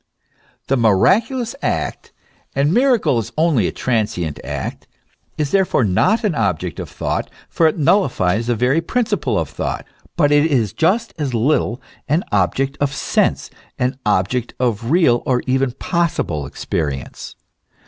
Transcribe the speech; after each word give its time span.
The 0.65 0.77
miraculous 0.77 1.53
act 1.61 2.11
and 2.55 2.73
miracle 2.73 3.19
is 3.19 3.31
only 3.37 3.67
a 3.67 3.71
transient 3.71 4.39
act 4.43 4.87
is 5.37 5.51
therefore 5.51 5.83
not 5.83 6.23
an 6.23 6.33
object 6.33 6.79
of 6.79 6.89
thought, 6.89 7.29
for 7.47 7.67
it 7.67 7.77
nullifies 7.77 8.47
the 8.47 8.55
very 8.55 8.81
principle 8.81 9.37
of 9.37 9.47
thought; 9.47 9.85
but 10.17 10.31
it 10.31 10.47
is 10.47 10.73
just 10.73 11.13
as 11.19 11.35
little 11.35 11.79
an 12.09 12.23
object 12.31 12.77
of 12.81 12.91
sense, 12.91 13.51
an 13.77 13.95
object 14.03 14.55
of 14.59 14.89
real 14.89 15.21
or 15.27 15.43
even 15.45 15.71
possible 15.73 16.47
experience. 16.47 17.35